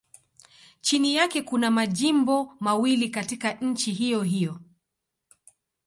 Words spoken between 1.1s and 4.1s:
yake kuna majimbo mawili katika nchi